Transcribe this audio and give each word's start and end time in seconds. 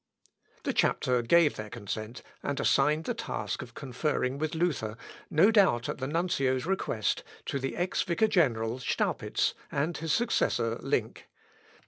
The 0.63 0.73
Chapter 0.73 1.21
gave 1.21 1.57
their 1.57 1.69
consent, 1.69 2.23
and 2.41 2.59
assigned 2.59 3.03
the 3.03 3.13
task 3.13 3.61
of 3.61 3.75
conferring 3.75 4.39
with 4.39 4.55
Luther, 4.55 4.97
no 5.29 5.51
doubt 5.51 5.87
at 5.87 5.99
the 5.99 6.07
nuncio's 6.07 6.65
request, 6.65 7.23
to 7.45 7.59
the 7.59 7.77
ex 7.77 8.01
vicar 8.01 8.27
general, 8.27 8.79
Staupitz, 8.79 9.53
and 9.71 9.95
his 9.97 10.11
successor 10.11 10.79
Link. 10.81 11.27